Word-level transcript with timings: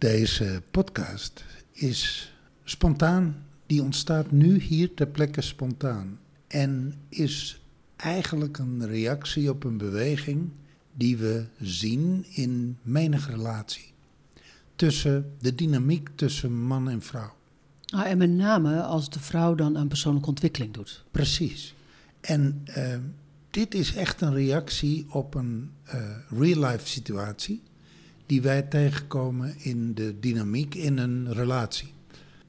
Deze 0.00 0.62
podcast 0.70 1.44
is 1.72 2.32
spontaan. 2.64 3.44
Die 3.66 3.82
ontstaat 3.82 4.30
nu 4.30 4.60
hier 4.60 4.94
ter 4.94 5.06
plekke 5.06 5.40
spontaan. 5.40 6.18
En 6.46 6.94
is 7.08 7.62
eigenlijk 7.96 8.58
een 8.58 8.86
reactie 8.86 9.50
op 9.50 9.64
een 9.64 9.76
beweging 9.76 10.50
die 10.92 11.16
we 11.16 11.44
zien 11.58 12.26
in 12.28 12.78
menige 12.82 13.30
relatie. 13.30 13.92
Tussen 14.76 15.32
de 15.38 15.54
dynamiek 15.54 16.08
tussen 16.14 16.52
man 16.52 16.88
en 16.88 17.02
vrouw. 17.02 17.34
Ah, 17.86 18.06
en 18.06 18.18
met 18.18 18.30
name 18.30 18.82
als 18.82 19.10
de 19.10 19.20
vrouw 19.20 19.54
dan 19.54 19.78
aan 19.78 19.88
persoonlijke 19.88 20.28
ontwikkeling 20.28 20.72
doet. 20.72 21.04
Precies. 21.10 21.74
En 22.20 22.64
uh, 22.76 22.96
dit 23.50 23.74
is 23.74 23.94
echt 23.94 24.20
een 24.20 24.34
reactie 24.34 25.06
op 25.08 25.34
een 25.34 25.70
uh, 25.94 26.16
real-life 26.28 26.88
situatie 26.88 27.62
die 28.30 28.42
wij 28.42 28.62
tegenkomen 28.62 29.54
in 29.58 29.94
de 29.94 30.18
dynamiek 30.18 30.74
in 30.74 30.98
een 30.98 31.32
relatie. 31.32 31.94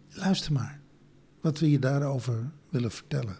Luister 0.09 0.51
maar 0.51 0.79
wat 1.41 1.59
we 1.59 1.71
je 1.71 1.79
daarover 1.79 2.51
willen 2.69 2.91
vertellen. 2.91 3.37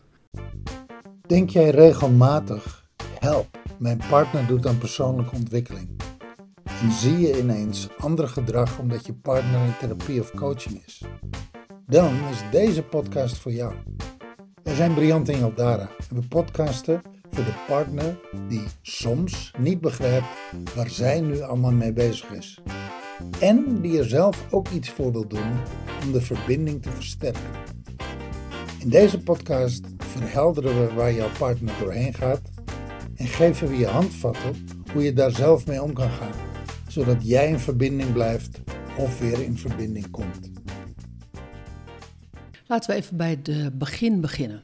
Denk 1.27 1.49
jij 1.49 1.69
regelmatig, 1.69 2.89
help, 3.19 3.59
mijn 3.79 4.01
partner 4.09 4.47
doet 4.47 4.67
aan 4.67 4.77
persoonlijke 4.77 5.35
ontwikkeling. 5.35 5.89
En 6.63 6.91
zie 6.91 7.19
je 7.19 7.39
ineens 7.39 7.87
ander 7.97 8.27
gedrag 8.27 8.79
omdat 8.79 9.05
je 9.05 9.13
partner 9.13 9.65
in 9.65 9.77
therapie 9.79 10.19
of 10.19 10.31
coaching 10.31 10.83
is? 10.85 11.01
Dan 11.85 12.13
is 12.31 12.43
deze 12.51 12.83
podcast 12.83 13.37
voor 13.37 13.51
jou. 13.51 13.73
Wij 14.63 14.75
zijn 14.75 14.93
Briant 14.93 15.29
en 15.29 15.39
Jaldara 15.39 15.89
en 16.09 16.15
we 16.15 16.27
podcasten 16.27 17.01
voor 17.31 17.43
de 17.43 17.63
partner 17.67 18.19
die 18.47 18.63
soms 18.81 19.51
niet 19.57 19.81
begrijpt 19.81 20.27
waar 20.75 20.89
zij 20.89 21.21
nu 21.21 21.41
allemaal 21.41 21.71
mee 21.71 21.93
bezig 21.93 22.31
is. 22.31 22.59
En 23.39 23.81
die 23.81 23.99
er 23.99 24.09
zelf 24.09 24.45
ook 24.51 24.69
iets 24.69 24.89
voor 24.89 25.11
wil 25.11 25.27
doen 25.27 25.51
om 26.03 26.11
de 26.11 26.21
verbinding 26.21 26.81
te 26.81 26.89
versterken. 26.89 27.41
In 28.79 28.89
deze 28.89 29.19
podcast 29.19 29.85
verhelderen 29.97 30.87
we 30.87 30.93
waar 30.93 31.13
jouw 31.13 31.31
partner 31.37 31.73
doorheen 31.79 32.13
gaat 32.13 32.41
en 33.15 33.27
geven 33.27 33.67
we 33.67 33.77
je 33.77 33.87
handvatten 33.87 34.67
hoe 34.93 35.03
je 35.03 35.13
daar 35.13 35.31
zelf 35.31 35.67
mee 35.67 35.81
om 35.81 35.93
kan 35.93 36.09
gaan, 36.09 36.33
zodat 36.87 37.27
jij 37.27 37.47
in 37.47 37.59
verbinding 37.59 38.13
blijft 38.13 38.59
of 38.97 39.19
weer 39.19 39.41
in 39.41 39.57
verbinding 39.57 40.09
komt. 40.09 40.51
Laten 42.67 42.89
we 42.89 42.95
even 42.95 43.17
bij 43.17 43.39
het 43.43 43.77
begin 43.77 44.21
beginnen. 44.21 44.63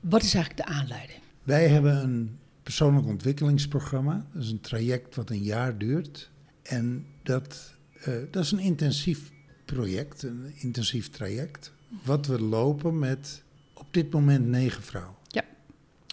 Wat 0.00 0.22
is 0.22 0.34
eigenlijk 0.34 0.66
de 0.66 0.74
aanleiding? 0.74 1.19
Wij 1.42 1.68
hebben 1.68 2.02
een 2.02 2.38
persoonlijk 2.62 3.06
ontwikkelingsprogramma. 3.06 4.26
Dat 4.32 4.42
is 4.42 4.50
een 4.50 4.60
traject 4.60 5.14
wat 5.14 5.30
een 5.30 5.42
jaar 5.42 5.78
duurt. 5.78 6.30
En 6.62 7.06
dat, 7.22 7.74
uh, 8.08 8.14
dat 8.30 8.44
is 8.44 8.52
een 8.52 8.58
intensief 8.58 9.32
project, 9.64 10.22
een 10.22 10.52
intensief 10.54 11.10
traject. 11.10 11.72
Wat 12.04 12.26
we 12.26 12.40
lopen 12.40 12.98
met 12.98 13.42
op 13.74 13.86
dit 13.90 14.12
moment 14.12 14.46
negen 14.46 14.82
vrouwen. 14.82 15.16
Ja. 15.26 15.44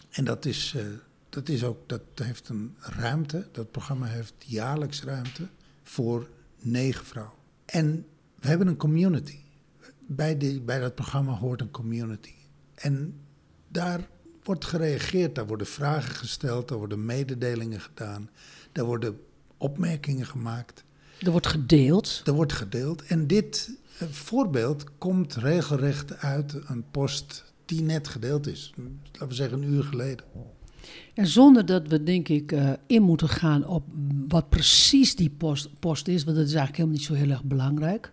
En 0.09 0.23
dat 0.23 0.45
is, 0.45 0.73
uh, 0.77 0.83
dat 1.29 1.49
is 1.49 1.63
ook, 1.63 1.89
dat 1.89 2.01
heeft 2.15 2.49
een 2.49 2.75
ruimte. 2.79 3.47
Dat 3.51 3.71
programma 3.71 4.05
heeft 4.05 4.33
jaarlijks 4.37 5.03
ruimte 5.03 5.47
voor 5.83 6.29
negen 6.61 7.05
vrouwen. 7.05 7.35
En 7.65 8.05
we 8.39 8.47
hebben 8.47 8.67
een 8.67 8.77
community. 8.77 9.37
Bij, 10.07 10.37
die, 10.37 10.61
bij 10.61 10.79
dat 10.79 10.95
programma 10.95 11.33
hoort 11.33 11.61
een 11.61 11.71
community. 11.71 12.33
En 12.75 13.19
daar 13.67 14.07
wordt 14.47 14.65
gereageerd, 14.65 15.35
daar 15.35 15.47
worden 15.47 15.67
vragen 15.67 16.15
gesteld, 16.15 16.67
daar 16.67 16.77
worden 16.77 17.05
mededelingen 17.05 17.81
gedaan, 17.81 18.29
daar 18.71 18.85
worden 18.85 19.19
opmerkingen 19.57 20.25
gemaakt. 20.25 20.83
Er 21.19 21.31
wordt 21.31 21.47
gedeeld. 21.47 22.21
Er 22.25 22.33
wordt 22.33 22.53
gedeeld. 22.53 23.03
En 23.03 23.27
dit 23.27 23.77
eh, 23.97 24.07
voorbeeld 24.07 24.83
komt 24.97 25.35
regelrecht 25.35 26.17
uit 26.17 26.55
een 26.67 26.83
post 26.91 27.43
die 27.65 27.81
net 27.81 28.07
gedeeld 28.07 28.47
is. 28.47 28.73
Laten 29.11 29.27
we 29.27 29.33
zeggen 29.33 29.61
een 29.61 29.73
uur 29.73 29.83
geleden. 29.83 30.25
En 31.13 31.27
zonder 31.27 31.65
dat 31.65 31.87
we, 31.87 32.03
denk 32.03 32.27
ik, 32.27 32.51
uh, 32.51 32.71
in 32.87 33.01
moeten 33.01 33.29
gaan 33.29 33.65
op 33.65 33.83
wat 34.27 34.49
precies 34.49 35.15
die 35.15 35.29
post, 35.29 35.79
post 35.79 36.07
is, 36.07 36.23
want 36.23 36.37
dat 36.37 36.45
is 36.45 36.53
eigenlijk 36.53 36.77
helemaal 36.77 36.97
niet 36.97 37.07
zo 37.07 37.13
heel 37.13 37.29
erg 37.29 37.43
belangrijk. 37.43 38.11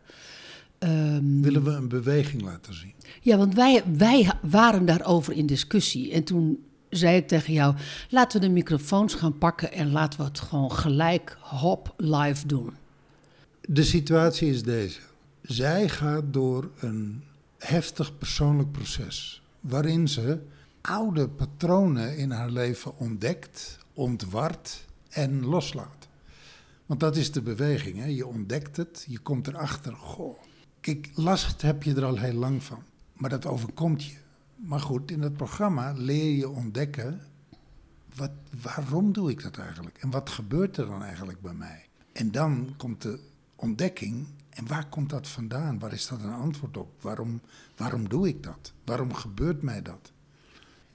Um, 0.79 1.43
Willen 1.43 1.65
we 1.65 1.71
een 1.71 1.89
beweging 1.89 2.43
laten 2.43 2.75
zien? 2.75 2.95
Ja, 3.21 3.37
want 3.37 3.55
wij, 3.55 3.83
wij 3.97 4.33
waren 4.43 4.87
daarover 4.87 5.33
in 5.33 5.47
discussie. 5.47 6.13
En 6.13 6.25
toen 6.25 6.65
zei 6.91 7.17
ik 7.17 7.29
tegen 7.29 7.53
jou: 7.53 7.75
laten 8.09 8.41
we 8.41 8.47
de 8.47 8.53
microfoons 8.53 9.15
gaan 9.15 9.39
pakken 9.39 9.73
en 9.73 9.91
laten 9.91 10.19
we 10.19 10.25
het 10.25 10.41
gewoon 10.41 10.73
gelijk 10.73 11.37
hop 11.41 11.95
live 11.97 12.47
doen. 12.47 12.71
De 13.61 13.85
situatie 13.85 14.51
is 14.51 14.63
deze. 14.63 15.01
Zij 15.43 15.89
gaat 15.89 16.33
door 16.33 16.71
een 16.79 17.23
heftig 17.59 18.19
persoonlijk 18.19 18.73
proces. 18.73 19.43
Waarin 19.61 20.09
ze 20.09 20.39
oude 20.81 21.29
patronen 21.29 22.17
in 22.17 22.31
haar 22.31 22.51
leven 22.51 22.99
ontdekt, 22.99 23.79
ontwart 23.95 24.85
en 25.09 25.45
loslaat. 25.45 26.09
Want 26.87 27.01
dat 27.01 27.17
is 27.17 27.33
de 27.33 27.43
beweging. 27.43 27.99
Hè? 27.99 28.07
Je 28.07 28.27
ontdekt 28.27 28.77
het, 28.77 29.05
je 29.09 29.19
komt 29.19 29.47
erachter. 29.47 29.93
Goh, 29.93 30.39
kijk, 30.85 31.11
last 31.15 31.63
heb 31.63 31.83
je 31.83 31.95
er 31.95 32.05
al 32.05 32.17
heel 32.17 32.33
lang 32.33 32.63
van. 32.63 32.83
Maar 33.13 33.31
dat 33.31 33.47
overkomt 33.47 34.05
je. 34.05 34.17
Maar 34.57 34.81
goed, 34.81 35.11
in 35.11 35.23
het 35.23 35.37
programma 35.37 35.93
leer 35.97 36.37
je 36.37 36.49
ontdekken. 36.49 37.21
Wat, 38.15 38.31
waarom 38.63 39.13
doe 39.13 39.31
ik 39.31 39.43
dat 39.43 39.59
eigenlijk? 39.59 39.99
En 39.99 40.11
wat 40.11 40.31
gebeurt 40.31 40.77
er 40.77 40.87
dan 40.87 41.03
eigenlijk 41.03 41.41
bij 41.41 41.53
mij? 41.53 41.87
En 42.13 42.31
dan 42.31 42.75
komt 42.77 43.03
de 43.03 43.21
ontdekking. 43.57 44.27
En 44.51 44.67
waar 44.67 44.89
komt 44.89 45.11
dat 45.11 45.29
vandaan? 45.29 45.79
Waar 45.79 45.93
is 45.93 46.07
dat 46.07 46.23
een 46.23 46.33
antwoord 46.33 46.77
op? 46.77 47.03
Waarom, 47.03 47.41
waarom 47.77 48.09
doe 48.09 48.29
ik 48.29 48.43
dat? 48.43 48.73
Waarom 48.85 49.15
gebeurt 49.15 49.63
mij 49.63 49.83
dat? 49.83 50.13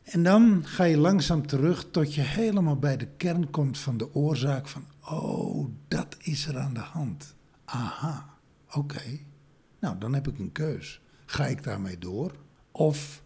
En 0.03 0.23
dan 0.23 0.61
ga 0.65 0.83
je 0.83 0.97
langzaam 0.97 1.47
terug 1.47 1.91
tot 1.91 2.15
je 2.15 2.21
helemaal 2.21 2.77
bij 2.77 2.97
de 2.97 3.07
kern 3.17 3.49
komt 3.49 3.77
van 3.77 3.97
de 3.97 4.15
oorzaak 4.15 4.67
van, 4.67 4.85
oh, 5.01 5.69
dat 5.87 6.15
is 6.19 6.47
er 6.47 6.57
aan 6.57 6.73
de 6.73 6.79
hand. 6.79 7.35
Aha, 7.65 8.29
oké. 8.71 9.27
Nou, 9.79 9.97
dan 9.97 10.13
heb 10.13 10.27
ik 10.27 10.39
een 10.39 10.51
keus. 10.51 11.01
Ga 11.25 11.47
ik 11.47 11.63
daarmee 11.63 11.97
door? 11.97 12.35
Of 12.71 13.23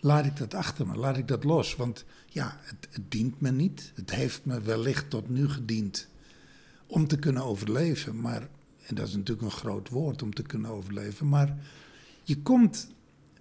laat 0.00 0.24
ik 0.24 0.36
dat 0.36 0.54
achter 0.54 0.86
me, 0.86 0.96
laat 0.96 1.16
ik 1.16 1.28
dat 1.28 1.44
los? 1.44 1.76
Want 1.76 2.04
ja, 2.28 2.58
het, 2.60 3.00
dient 3.08 3.40
me 3.40 3.50
niet. 3.50 3.92
Het 3.94 4.10
heeft 4.10 4.44
me 4.44 4.60
wellicht 4.60 5.10
tot 5.10 5.28
nu 5.28 5.48
gediend 5.48 6.08
om 6.86 7.06
te 7.06 7.18
kunnen 7.18 7.44
overleven. 7.44 8.20
Maar, 8.20 8.48
en 8.86 8.94
dat 8.94 9.08
is 9.08 9.14
natuurlijk 9.14 9.46
een 9.46 9.58
groot 9.58 9.88
woord 9.88 10.22
om 10.22 10.34
te 10.34 10.42
kunnen 10.42 10.70
overleven. 10.70 11.28
Maar 11.28 11.58
je 12.22 12.42
komt, 12.42 12.88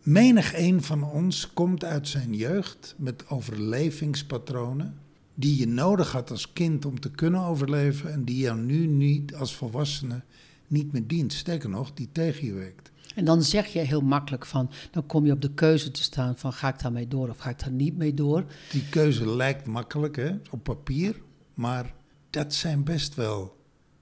menig 0.01 0.57
een 0.57 0.83
van 0.83 1.03
ons 1.03 1.53
komt 1.53 1.83
uit 1.83 2.07
zijn 2.07 2.35
jeugd 2.35 2.95
met 2.97 3.29
overlevingspatronen. 3.29 4.97
Die 5.35 5.57
je 5.57 5.67
nodig 5.67 6.11
had 6.11 6.31
als 6.31 6.53
kind 6.53 6.85
om 6.85 6.99
te 6.99 7.11
kunnen 7.11 7.41
overleven. 7.41 8.11
En 8.11 8.23
die 8.23 8.37
jou 8.37 8.59
nu 8.59 8.87
niet 8.87 9.35
als 9.35 9.55
volwassene 9.55 10.21
niet 10.67 10.91
meer 10.91 11.07
dient. 11.07 11.33
Sterker 11.33 11.69
nog, 11.69 11.93
die 11.93 12.09
tegen 12.11 12.45
je 12.45 12.53
werkt. 12.53 12.91
En 13.15 13.25
dan 13.25 13.43
zeg 13.43 13.67
je 13.67 13.79
heel 13.79 14.01
makkelijk 14.01 14.45
van, 14.45 14.69
dan 14.91 15.05
kom 15.05 15.25
je 15.25 15.31
op 15.31 15.41
de 15.41 15.53
keuze 15.53 15.91
te 15.91 16.03
staan 16.03 16.37
van 16.37 16.53
ga 16.53 16.67
ik 16.67 16.81
daarmee 16.81 17.07
door 17.07 17.29
of 17.29 17.37
ga 17.37 17.49
ik 17.49 17.59
daar 17.59 17.71
niet 17.71 17.97
mee 17.97 18.13
door. 18.13 18.45
Die 18.71 18.89
keuze 18.89 19.29
lijkt 19.29 19.65
makkelijk 19.65 20.15
hè, 20.15 20.31
op 20.49 20.63
papier, 20.63 21.21
maar 21.53 21.93
dat 22.29 22.53
zijn 22.53 22.83
best 22.83 23.15
wel 23.15 23.55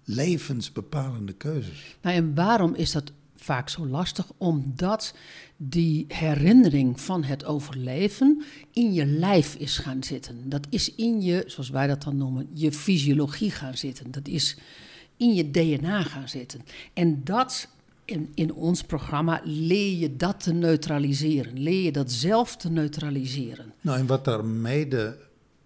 levensbepalende 0.04 1.34
keuzes. 1.34 1.98
Nou, 2.02 2.16
en 2.16 2.36
waarom 2.36 2.76
is 2.76 2.92
dat 2.92 3.12
vaak 3.36 3.70
zo 3.70 3.86
lastig? 3.86 4.32
Omdat 4.38 5.16
die 5.58 6.06
herinnering 6.08 7.02
van 7.02 7.24
het 7.24 7.46
overleven 7.46 8.44
in 8.72 8.94
je 8.94 9.06
lijf 9.06 9.56
is 9.56 9.78
gaan 9.78 10.04
zitten. 10.04 10.50
Dat 10.50 10.68
is 10.70 10.96
in 10.96 11.22
je, 11.22 11.44
zoals 11.48 11.70
wij 11.70 11.88
dat 11.88 12.04
dan 12.04 12.18
noemen, 12.18 12.50
je 12.54 12.72
fysiologie 12.72 13.52
gaan 13.52 13.78
zitten. 13.78 14.12
Dat 14.12 14.28
is 14.28 14.58
in 15.22 15.34
je 15.34 15.52
DNA 15.52 16.04
gaan 16.04 16.30
zitten. 16.30 16.62
En 16.94 17.24
dat 17.24 17.68
in, 18.06 18.31
in 18.34 18.54
ons 18.54 18.84
programma 18.84 19.42
leer 19.44 19.98
je 19.98 20.16
dat 20.16 20.44
te 20.44 20.54
neutraliseren. 20.54 21.60
Leer 21.60 21.84
je 21.84 21.92
dat 21.92 22.12
zelf 22.12 22.57
te 22.57 22.69
neutraliseren. 22.69 23.74
Nou, 23.81 24.00
en 24.00 24.06
wat 24.06 24.25
daar 24.25 24.45
mede, 24.45 25.18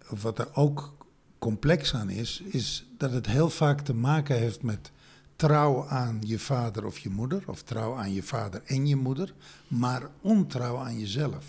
wat 0.09 0.39
er 0.39 0.47
ook 0.53 0.93
complex 1.39 1.93
aan 1.93 2.09
is, 2.09 2.41
is 2.45 2.85
dat 2.97 3.11
het 3.11 3.27
heel 3.27 3.49
vaak 3.49 3.81
te 3.81 3.93
maken 3.93 4.37
heeft 4.37 4.61
met 4.61 4.91
trouw 5.35 5.85
aan 5.87 6.17
je 6.25 6.39
vader 6.39 6.85
of 6.85 6.97
je 6.97 7.09
moeder, 7.09 7.43
of 7.45 7.63
trouw 7.63 7.95
aan 7.95 8.13
je 8.13 8.23
vader 8.23 8.61
en 8.65 8.87
je 8.87 8.95
moeder, 8.95 9.33
maar 9.67 10.09
ontrouw 10.21 10.77
aan 10.77 10.99
jezelf. 10.99 11.45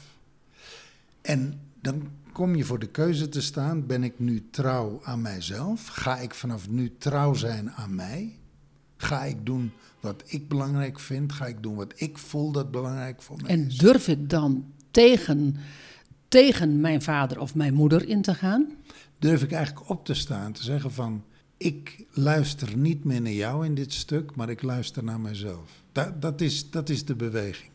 En 1.20 1.60
dan 1.80 2.10
kom 2.36 2.54
je 2.54 2.64
voor 2.64 2.78
de 2.78 2.88
keuze 2.88 3.28
te 3.28 3.40
staan: 3.40 3.86
ben 3.86 4.04
ik 4.04 4.18
nu 4.18 4.48
trouw 4.50 5.00
aan 5.02 5.20
mijzelf? 5.20 5.86
Ga 5.86 6.18
ik 6.18 6.34
vanaf 6.34 6.68
nu 6.68 6.92
trouw 6.98 7.34
zijn 7.34 7.70
aan 7.70 7.94
mij? 7.94 8.38
Ga 8.96 9.24
ik 9.24 9.46
doen 9.46 9.72
wat 10.00 10.22
ik 10.26 10.48
belangrijk 10.48 11.00
vind? 11.00 11.32
Ga 11.32 11.46
ik 11.46 11.62
doen 11.62 11.74
wat 11.74 11.92
ik 11.96 12.18
voel 12.18 12.52
dat 12.52 12.70
belangrijk 12.70 13.22
voor 13.22 13.36
mij 13.36 13.50
en 13.50 13.66
is? 13.66 13.78
En 13.78 13.86
durf 13.86 14.08
ik 14.08 14.30
dan 14.30 14.64
tegen, 14.90 15.56
tegen 16.28 16.80
mijn 16.80 17.02
vader 17.02 17.40
of 17.40 17.54
mijn 17.54 17.74
moeder 17.74 18.08
in 18.08 18.22
te 18.22 18.34
gaan? 18.34 18.66
Durf 19.18 19.42
ik 19.42 19.52
eigenlijk 19.52 19.88
op 19.88 20.04
te 20.04 20.14
staan, 20.14 20.52
te 20.52 20.62
zeggen 20.62 20.92
van... 20.92 21.24
ik 21.56 22.04
luister 22.10 22.76
niet 22.76 23.04
meer 23.04 23.20
naar 23.20 23.32
jou 23.32 23.64
in 23.64 23.74
dit 23.74 23.92
stuk, 23.92 24.34
maar 24.34 24.48
ik 24.48 24.62
luister 24.62 25.04
naar 25.04 25.20
mezelf. 25.20 25.70
Dat, 25.92 26.22
dat, 26.22 26.40
is, 26.40 26.70
dat 26.70 26.88
is 26.88 27.04
de 27.04 27.14
beweging. 27.14 27.70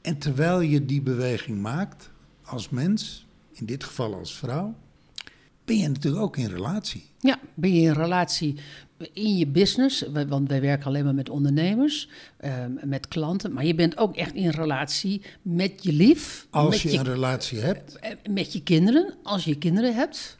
En 0.00 0.18
terwijl 0.18 0.60
je 0.60 0.84
die 0.84 1.02
beweging 1.02 1.60
maakt, 1.60 2.10
als 2.42 2.68
mens, 2.68 3.23
in 3.54 3.66
dit 3.66 3.84
geval 3.84 4.14
als 4.14 4.34
vrouw, 4.34 4.74
ben 5.64 5.76
je 5.76 5.88
natuurlijk 5.88 6.22
ook 6.22 6.36
in 6.36 6.46
relatie. 6.48 7.04
Ja, 7.20 7.38
ben 7.54 7.74
je 7.74 7.80
in 7.82 7.92
relatie 7.92 8.54
in 9.12 9.36
je 9.36 9.46
business, 9.46 10.04
want 10.28 10.48
wij 10.48 10.60
werken 10.60 10.86
alleen 10.86 11.04
maar 11.04 11.14
met 11.14 11.28
ondernemers, 11.28 12.08
ehm, 12.36 12.70
met 12.82 13.08
klanten, 13.08 13.52
maar 13.52 13.64
je 13.64 13.74
bent 13.74 13.96
ook 13.98 14.16
echt 14.16 14.34
in 14.34 14.48
relatie 14.50 15.22
met 15.42 15.72
je 15.82 15.92
lief. 15.92 16.46
Als 16.50 16.82
met 16.82 16.92
je, 16.92 16.98
een 16.98 17.04
relatie 17.04 17.58
hebt. 17.58 17.96
eh, 17.98 18.10
Met 18.30 18.52
je 18.52 18.62
kinderen, 18.62 19.14
als 19.22 19.44
je 19.44 19.54
kinderen 19.58 19.94
hebt. 19.94 20.38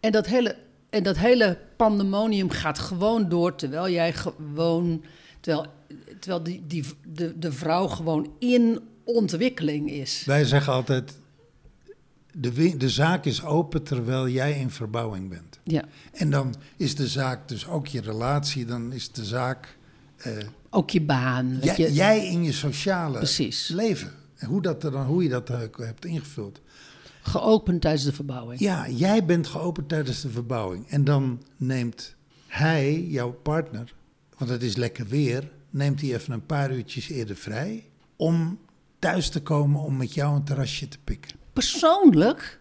En 0.00 0.12
dat 0.12 0.26
hele, 0.26 0.56
en 0.90 1.02
dat 1.02 1.18
hele 1.18 1.58
pandemonium 1.76 2.50
gaat 2.50 2.78
gewoon 2.78 3.28
door, 3.28 3.54
terwijl 3.54 3.88
jij 3.90 4.12
gewoon, 4.12 5.04
terwijl, 5.40 5.66
terwijl 6.20 6.42
die, 6.42 6.62
die, 6.66 6.84
de, 7.12 7.38
de 7.38 7.52
vrouw 7.52 7.86
gewoon 7.86 8.30
in 8.38 8.80
ontwikkeling 9.04 9.90
is. 9.90 10.22
Wij 10.26 10.44
zeggen 10.44 10.72
altijd, 10.72 11.18
de, 12.40 12.76
de 12.76 12.88
zaak 12.90 13.24
is 13.24 13.44
open 13.44 13.82
terwijl 13.82 14.28
jij 14.28 14.58
in 14.58 14.70
verbouwing 14.70 15.28
bent. 15.28 15.58
Ja, 15.64 15.84
En 16.12 16.30
dan 16.30 16.54
is 16.76 16.94
de 16.94 17.08
zaak 17.08 17.48
dus 17.48 17.66
ook 17.66 17.86
je 17.86 18.00
relatie, 18.00 18.64
dan 18.64 18.92
is 18.92 19.12
de 19.12 19.24
zaak 19.24 19.78
eh, 20.16 20.32
ook 20.70 20.90
je 20.90 21.00
baan. 21.00 21.58
jij, 21.62 21.74
je. 21.76 21.92
jij 21.92 22.26
in 22.26 22.44
je 22.44 22.52
sociale 22.52 23.18
Precies. 23.18 23.68
leven. 23.68 24.12
En 24.36 24.48
hoe, 24.48 24.62
dat 24.62 24.84
er 24.84 24.90
dan, 24.90 25.06
hoe 25.06 25.22
je 25.22 25.28
dat 25.28 25.50
eh, 25.50 25.60
hebt 25.76 26.04
ingevuld. 26.04 26.60
Geopend 27.22 27.80
tijdens 27.80 28.04
de 28.04 28.12
verbouwing. 28.12 28.60
Ja, 28.60 28.88
jij 28.88 29.24
bent 29.24 29.46
geopend 29.46 29.88
tijdens 29.88 30.20
de 30.20 30.28
verbouwing. 30.30 30.88
En 30.88 31.04
dan 31.04 31.42
neemt 31.56 32.14
hij, 32.46 33.00
jouw 33.00 33.32
partner, 33.32 33.94
want 34.38 34.50
het 34.50 34.62
is 34.62 34.76
lekker 34.76 35.06
weer, 35.06 35.50
neemt 35.70 36.00
hij 36.00 36.14
even 36.14 36.32
een 36.32 36.46
paar 36.46 36.72
uurtjes 36.72 37.08
eerder 37.08 37.36
vrij 37.36 37.88
om 38.16 38.58
thuis 38.98 39.28
te 39.28 39.42
komen 39.42 39.80
om 39.80 39.96
met 39.96 40.14
jou 40.14 40.36
een 40.36 40.44
terrasje 40.44 40.88
te 40.88 40.98
pikken. 41.04 41.45
Persoonlijk 41.56 42.60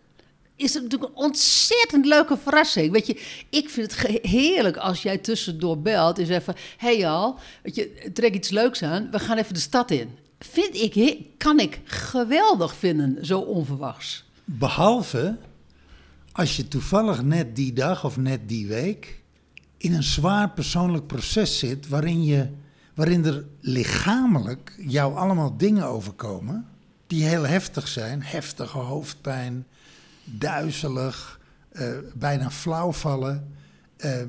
is 0.55 0.73
het 0.73 0.83
natuurlijk 0.83 1.11
een 1.11 1.23
ontzettend 1.23 2.05
leuke 2.05 2.37
verrassing. 2.37 2.91
Weet 2.91 3.07
je, 3.07 3.21
ik 3.49 3.69
vind 3.69 3.95
het 3.95 4.19
heerlijk 4.21 4.77
als 4.77 5.01
jij 5.01 5.17
tussendoor 5.17 5.79
belt 5.79 6.19
en 6.19 6.25
zegt 6.25 6.45
van... 6.45 6.55
Hé 6.77 6.95
hey 6.95 7.07
al, 7.07 7.39
weet 7.63 7.75
je, 7.75 8.11
trek 8.13 8.33
iets 8.33 8.49
leuks 8.49 8.83
aan, 8.83 9.11
we 9.11 9.19
gaan 9.19 9.37
even 9.37 9.53
de 9.53 9.59
stad 9.59 9.91
in. 9.91 10.09
Vind 10.39 10.75
ik, 10.75 11.19
kan 11.37 11.59
ik 11.59 11.81
geweldig 11.83 12.75
vinden, 12.75 13.25
zo 13.25 13.39
onverwachts. 13.39 14.23
Behalve 14.45 15.37
als 16.31 16.55
je 16.55 16.67
toevallig 16.67 17.23
net 17.23 17.55
die 17.55 17.73
dag 17.73 18.05
of 18.05 18.17
net 18.17 18.49
die 18.49 18.67
week 18.67 19.21
in 19.77 19.93
een 19.93 20.03
zwaar 20.03 20.49
persoonlijk 20.49 21.07
proces 21.07 21.59
zit 21.59 21.87
waarin, 21.87 22.23
je, 22.23 22.49
waarin 22.93 23.25
er 23.25 23.45
lichamelijk 23.59 24.75
jou 24.77 25.15
allemaal 25.15 25.57
dingen 25.57 25.85
overkomen 25.85 26.74
die 27.07 27.25
heel 27.25 27.47
heftig 27.47 27.87
zijn. 27.87 28.23
Heftige 28.23 28.77
hoofdpijn, 28.77 29.65
duizelig, 30.23 31.39
eh, 31.69 31.89
bijna 32.13 32.51
flauwvallen. 32.51 33.53
Eh, 33.97 34.21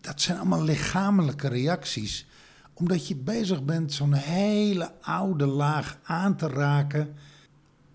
dat 0.00 0.20
zijn 0.20 0.38
allemaal 0.38 0.62
lichamelijke 0.62 1.48
reacties 1.48 2.26
omdat 2.74 3.08
je 3.08 3.16
bezig 3.16 3.64
bent 3.64 3.92
zo'n 3.92 4.12
hele 4.12 4.92
oude 5.00 5.46
laag 5.46 5.98
aan 6.02 6.36
te 6.36 6.48
raken 6.48 7.14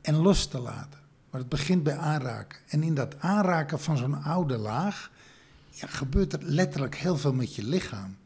en 0.01 0.15
los 0.15 0.47
te 0.47 0.59
laten. 0.59 0.99
Maar 1.29 1.39
het 1.39 1.49
begint 1.49 1.83
bij 1.83 1.97
aanraken. 1.97 2.59
En 2.67 2.83
in 2.83 2.93
dat 2.93 3.19
aanraken 3.19 3.79
van 3.79 3.97
zo'n 3.97 4.23
oude 4.23 4.57
laag 4.57 5.11
gebeurt 5.71 6.33
er 6.33 6.43
letterlijk 6.43 6.95
heel 6.95 7.17
veel 7.17 7.33
met 7.33 7.55
je 7.55 7.63
lichaam. 7.63 8.17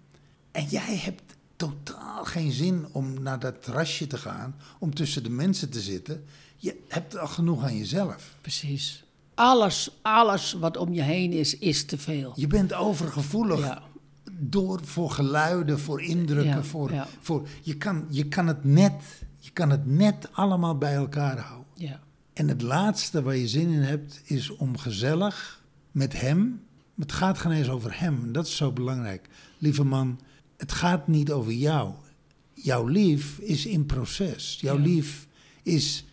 En 0.51 0.65
jij 0.65 0.97
hebt 0.97 1.35
totaal 1.67 2.25
geen 2.25 2.51
zin 2.51 2.85
om 2.91 3.21
naar 3.21 3.39
dat 3.39 3.63
terrasje 3.63 4.07
te 4.07 4.17
gaan, 4.17 4.55
om 4.79 4.93
tussen 4.93 5.23
de 5.23 5.29
mensen 5.29 5.69
te 5.69 5.81
zitten. 5.81 6.23
Je 6.57 6.79
hebt 6.87 7.17
al 7.17 7.27
genoeg 7.27 7.63
aan 7.63 7.77
jezelf. 7.77 8.35
Precies. 8.41 9.03
Alles, 9.33 9.99
alles 10.01 10.53
wat 10.53 10.77
om 10.77 10.93
je 10.93 11.01
heen 11.01 11.31
is, 11.31 11.57
is 11.57 11.85
te 11.85 11.97
veel. 11.97 12.33
Je 12.35 12.47
bent 12.47 12.73
overgevoelig 12.73 13.59
Ja. 13.59 13.81
door, 14.31 14.79
voor 14.83 15.11
geluiden, 15.11 15.79
voor 15.79 16.01
indrukken. 16.01 16.55
Ja, 16.55 16.63
voor, 16.63 16.91
ja. 16.93 17.07
voor, 17.21 17.47
je, 17.61 17.77
kan, 17.77 18.05
je, 18.09 18.27
kan 18.27 18.47
het 18.47 18.63
net, 18.63 18.93
je 19.39 19.51
kan 19.51 19.69
het 19.69 19.85
net 19.85 20.29
allemaal 20.31 20.77
bij 20.77 20.93
elkaar 20.95 21.37
houden. 21.39 21.67
Ja. 21.75 21.99
En 22.33 22.47
het 22.47 22.61
laatste 22.61 23.21
waar 23.23 23.35
je 23.35 23.47
zin 23.47 23.69
in 23.69 23.81
hebt, 23.81 24.21
is 24.23 24.49
om 24.49 24.77
gezellig 24.77 25.63
met 25.91 26.21
hem. 26.21 26.61
Het 26.99 27.11
gaat 27.11 27.37
geen 27.37 27.51
eens 27.51 27.69
over 27.69 27.99
hem. 27.99 28.31
Dat 28.31 28.47
is 28.47 28.55
zo 28.55 28.71
belangrijk. 28.71 29.29
Lieve 29.57 29.83
man, 29.83 30.19
het 30.63 30.71
gaat 30.71 31.07
niet 31.07 31.31
over 31.31 31.51
jou. 31.51 31.93
Jouw 32.53 32.85
lief 32.87 33.37
is 33.39 33.65
in 33.65 33.85
proces. 33.85 34.57
Jouw 34.61 34.75
Ja. 34.77 34.81
lief 34.83 35.27
is 35.63 36.05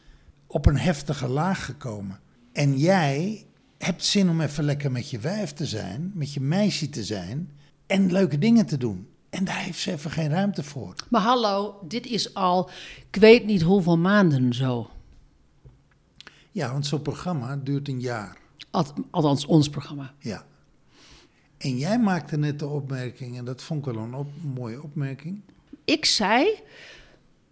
op 0.46 0.66
een 0.66 0.76
heftige 0.76 1.28
laag 1.28 1.64
gekomen. 1.64 2.20
En 2.52 2.78
jij 2.78 3.46
hebt 3.78 4.04
zin 4.04 4.28
om 4.28 4.40
even 4.40 4.64
lekker 4.64 4.90
met 4.92 5.10
je 5.10 5.18
wijf 5.18 5.52
te 5.52 5.66
zijn, 5.66 6.10
met 6.14 6.32
je 6.32 6.40
meisje 6.40 6.88
te 6.88 7.04
zijn 7.04 7.50
en 7.86 8.12
leuke 8.12 8.38
dingen 8.38 8.66
te 8.66 8.76
doen. 8.76 9.08
En 9.30 9.44
daar 9.44 9.58
heeft 9.58 9.78
ze 9.78 9.92
even 9.92 10.10
geen 10.10 10.28
ruimte 10.30 10.62
voor. 10.62 10.94
Maar 11.08 11.20
hallo, 11.22 11.78
dit 11.88 12.06
is 12.06 12.34
al, 12.34 12.70
ik 13.12 13.20
weet 13.20 13.44
niet 13.46 13.62
hoeveel 13.62 13.98
maanden 13.98 14.54
zo. 14.54 14.90
Ja, 16.50 16.72
want 16.72 16.86
zo'n 16.86 17.02
programma 17.02 17.56
duurt 17.56 17.88
een 17.88 18.00
jaar. 18.00 18.36
Al- 18.70 18.94
Althans, 19.10 19.46
ons 19.46 19.68
programma. 19.70 20.14
Ja. 20.18 20.46
En 21.60 21.78
jij 21.78 21.98
maakte 21.98 22.36
net 22.36 22.58
de 22.58 22.66
opmerking, 22.66 23.38
en 23.38 23.44
dat 23.44 23.62
vond 23.62 23.86
ik 23.86 23.92
wel 23.94 24.02
een 24.02 24.14
op- 24.14 24.42
mooie 24.54 24.82
opmerking. 24.82 25.40
Ik 25.84 26.04
zei, 26.04 26.58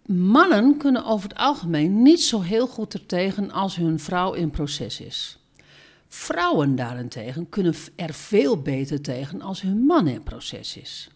mannen 0.05 0.77
kunnen 0.77 1.05
over 1.05 1.29
het 1.29 1.37
algemeen 1.37 2.01
niet 2.01 2.21
zo 2.21 2.41
heel 2.41 2.67
goed 2.67 2.93
ertegen 2.93 3.51
als 3.51 3.75
hun 3.75 3.99
vrouw 3.99 4.33
in 4.33 4.49
proces 4.49 5.01
is. 5.01 5.39
Vrouwen 6.07 6.75
daarentegen 6.75 7.49
kunnen 7.49 7.73
er 7.95 8.13
veel 8.13 8.61
beter 8.61 9.01
tegen 9.01 9.41
als 9.41 9.61
hun 9.61 9.77
man 9.77 10.07
in 10.07 10.23
proces 10.23 10.77
is. 10.77 11.09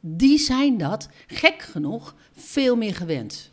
Die 0.00 0.38
zijn 0.38 0.78
dat, 0.78 1.08
gek 1.26 1.62
genoeg, 1.62 2.14
veel 2.32 2.76
meer 2.76 2.94
gewend. 2.94 3.50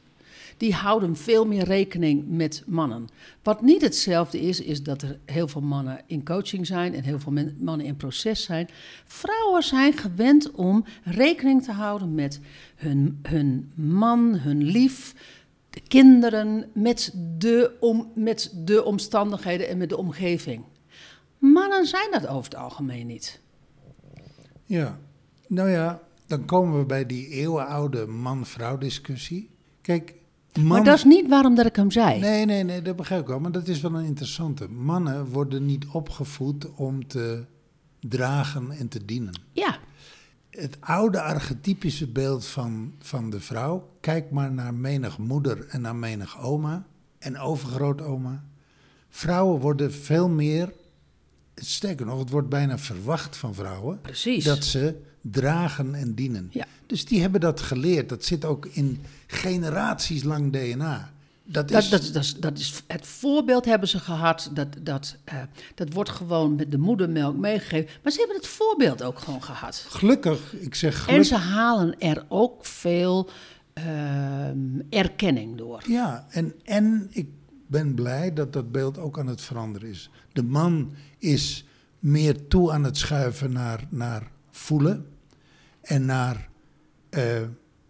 Die 0.63 0.73
houden 0.73 1.15
veel 1.15 1.45
meer 1.45 1.63
rekening 1.63 2.27
met 2.27 2.63
mannen. 2.65 3.07
Wat 3.41 3.61
niet 3.61 3.81
hetzelfde 3.81 4.41
is, 4.41 4.61
is 4.61 4.83
dat 4.83 5.01
er 5.01 5.19
heel 5.25 5.47
veel 5.47 5.61
mannen 5.61 6.01
in 6.05 6.25
coaching 6.25 6.67
zijn 6.67 6.93
en 6.93 7.03
heel 7.03 7.19
veel 7.19 7.31
mannen 7.57 7.85
in 7.85 7.95
proces 7.95 8.43
zijn. 8.43 8.69
Vrouwen 9.05 9.63
zijn 9.63 9.93
gewend 9.93 10.51
om 10.51 10.85
rekening 11.03 11.63
te 11.63 11.71
houden 11.71 12.15
met 12.15 12.39
hun, 12.75 13.19
hun 13.21 13.71
man, 13.75 14.35
hun 14.35 14.63
lief, 14.63 15.15
de 15.69 15.81
kinderen, 15.87 16.69
met 16.73 17.13
de, 17.37 17.77
om, 17.79 18.11
met 18.15 18.53
de 18.55 18.83
omstandigheden 18.83 19.67
en 19.67 19.77
met 19.77 19.89
de 19.89 19.97
omgeving. 19.97 20.63
Mannen 21.37 21.85
zijn 21.85 22.11
dat 22.11 22.27
over 22.27 22.43
het 22.43 22.55
algemeen 22.55 23.07
niet. 23.07 23.39
Ja. 24.65 24.99
Nou 25.47 25.69
ja, 25.69 26.01
dan 26.27 26.45
komen 26.45 26.79
we 26.79 26.85
bij 26.85 27.05
die 27.05 27.27
eeuwenoude 27.27 28.05
man-vrouw 28.05 28.77
discussie. 28.77 29.49
Kijk, 29.81 30.21
Maar 30.61 30.83
dat 30.83 30.97
is 30.97 31.03
niet 31.03 31.29
waarom 31.29 31.55
dat 31.55 31.65
ik 31.65 31.75
hem 31.75 31.91
zei. 31.91 32.19
Nee, 32.19 32.45
nee, 32.45 32.63
nee, 32.63 32.81
dat 32.81 32.95
begrijp 32.95 33.21
ik 33.21 33.27
wel. 33.27 33.39
Maar 33.39 33.51
dat 33.51 33.67
is 33.67 33.81
wel 33.81 33.93
een 33.93 34.05
interessante. 34.05 34.69
Mannen 34.69 35.25
worden 35.25 35.65
niet 35.65 35.85
opgevoed 35.91 36.73
om 36.75 37.07
te 37.07 37.45
dragen 37.99 38.71
en 38.71 38.87
te 38.87 39.05
dienen. 39.05 39.41
Ja, 39.51 39.77
Het 40.49 40.77
oude 40.79 41.21
archetypische 41.21 42.07
beeld 42.07 42.45
van, 42.45 42.93
van 42.99 43.29
de 43.29 43.39
vrouw. 43.39 43.89
Kijk 43.99 44.31
maar 44.31 44.51
naar 44.51 44.73
menig 44.73 45.17
moeder 45.17 45.67
en 45.67 45.81
naar 45.81 45.95
menig 45.95 46.41
oma 46.41 46.85
en 47.19 47.37
overgrootoma. 47.39 48.43
Vrouwen 49.09 49.59
worden 49.59 49.93
veel 49.93 50.29
meer, 50.29 50.73
sterker 51.55 52.05
nog, 52.05 52.19
het 52.19 52.29
wordt 52.29 52.49
bijna 52.49 52.77
verwacht 52.77 53.37
van 53.37 53.53
vrouwen, 53.53 54.01
precies. 54.01 54.43
dat 54.43 54.63
ze 54.65 54.95
dragen 55.21 55.95
en 55.95 56.13
dienen. 56.13 56.47
Ja. 56.51 56.65
Dus 56.85 57.05
die 57.05 57.21
hebben 57.21 57.39
dat 57.41 57.61
geleerd. 57.61 58.09
Dat 58.09 58.25
zit 58.25 58.45
ook 58.45 58.65
in 58.65 59.01
generaties 59.27 60.23
lang 60.23 60.51
DNA. 60.51 61.11
Dat 61.45 61.71
is, 61.71 61.89
Dat, 61.89 62.01
dat, 62.01 62.13
dat, 62.13 62.23
is, 62.23 62.35
dat 62.35 62.57
is 62.59 62.83
het 62.87 63.07
voorbeeld 63.07 63.65
hebben 63.65 63.87
ze 63.89 63.99
gehad. 63.99 64.49
Dat, 64.53 64.67
dat, 64.81 65.15
eh, 65.23 65.35
dat 65.75 65.93
wordt 65.93 66.09
gewoon 66.09 66.55
met 66.55 66.71
de 66.71 66.77
moedermelk 66.77 67.37
meegegeven. 67.37 67.89
Maar 68.03 68.11
ze 68.11 68.17
hebben 68.19 68.37
het 68.37 68.47
voorbeeld 68.47 69.03
ook 69.03 69.19
gewoon 69.19 69.43
gehad. 69.43 69.85
gelukkig, 69.89 70.53
ik 70.53 70.75
zeg 70.75 70.93
En 70.93 70.99
gelukkig. 71.01 71.27
ze 71.27 71.35
halen 71.35 71.99
er 71.99 72.25
ook 72.27 72.65
veel 72.65 73.29
ehm, 73.73 74.57
erkenning 74.89 75.57
door. 75.57 75.83
Ja, 75.87 76.25
en, 76.29 76.53
en 76.63 77.07
ik 77.11 77.27
ben 77.67 77.93
blij 77.93 78.33
dat 78.33 78.53
dat 78.53 78.71
beeld 78.71 78.97
ook 78.97 79.19
aan 79.19 79.27
het 79.27 79.41
veranderen 79.41 79.89
is. 79.89 80.09
De 80.33 80.43
man 80.43 80.91
is 81.17 81.65
meer 81.99 82.47
toe 82.47 82.71
aan 82.71 82.83
het 82.83 82.97
schuiven 82.97 83.51
naar, 83.51 83.87
naar 83.89 84.31
voelen 84.51 85.05
en 85.81 86.05
naar 86.05 86.49
eh, 87.09 87.41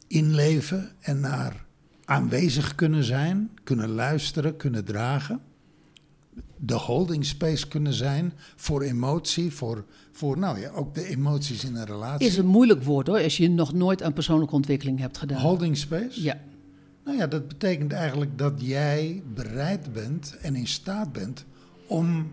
inleven 0.07 0.91
en 0.99 1.19
naar 1.19 1.65
aanwezig 2.05 2.75
kunnen 2.75 3.03
zijn, 3.03 3.49
kunnen 3.63 3.89
luisteren, 3.89 4.57
kunnen 4.57 4.85
dragen. 4.85 5.41
de 6.57 6.73
holding 6.73 7.25
space 7.25 7.67
kunnen 7.67 7.93
zijn 7.93 8.33
voor 8.55 8.81
emotie, 8.81 9.51
voor, 9.51 9.85
voor 10.11 10.37
nou 10.37 10.59
ja, 10.59 10.69
ook 10.69 10.95
de 10.95 11.07
emoties 11.07 11.63
in 11.63 11.75
een 11.75 11.85
relatie. 11.85 12.27
Is 12.27 12.37
een 12.37 12.45
moeilijk 12.45 12.83
woord 12.83 13.07
hoor, 13.07 13.23
als 13.23 13.37
je 13.37 13.49
nog 13.49 13.73
nooit 13.73 14.01
een 14.01 14.13
persoonlijke 14.13 14.55
ontwikkeling 14.55 14.99
hebt 14.99 15.17
gedaan. 15.17 15.41
Holding 15.41 15.77
space? 15.77 16.23
Ja. 16.23 16.37
Nou 17.05 17.17
ja, 17.17 17.27
dat 17.27 17.47
betekent 17.47 17.91
eigenlijk 17.91 18.37
dat 18.37 18.53
jij 18.57 19.23
bereid 19.33 19.93
bent 19.93 20.37
en 20.41 20.55
in 20.55 20.67
staat 20.67 21.11
bent 21.11 21.45
om 21.87 22.31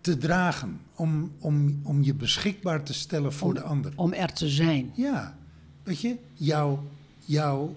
te 0.00 0.16
dragen, 0.18 0.80
om, 0.94 1.32
om, 1.38 1.80
om 1.82 2.02
je 2.02 2.14
beschikbaar 2.14 2.82
te 2.84 2.94
stellen 2.94 3.32
voor 3.32 3.48
Om- 3.48 3.54
de 3.54 3.62
ander. 3.62 3.92
Om 3.96 4.12
er 4.12 4.32
te 4.32 4.48
zijn. 4.48 4.90
Ja, 4.94 5.36
weet 5.82 6.00
je, 6.00 6.16
jouw, 6.34 6.84
jouw 7.18 7.74